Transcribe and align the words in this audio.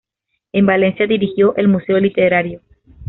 En 0.51 0.65
Valencia 0.65 1.05
dirigió 1.05 1.55
"El 1.57 1.67
Museo 1.67 1.99
Literario". 1.99 2.61